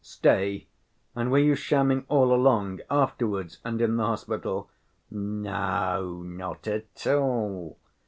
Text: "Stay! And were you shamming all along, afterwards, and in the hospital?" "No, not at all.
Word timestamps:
"Stay! 0.03 0.65
And 1.15 1.29
were 1.31 1.37
you 1.37 1.53
shamming 1.53 2.05
all 2.09 2.33
along, 2.33 2.79
afterwards, 2.89 3.59
and 3.63 3.79
in 3.79 3.97
the 3.97 4.03
hospital?" 4.03 4.67
"No, 5.11 6.23
not 6.23 6.65
at 6.65 7.05
all. 7.05 7.77